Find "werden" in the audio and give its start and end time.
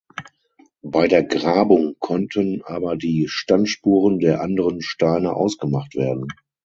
5.93-6.27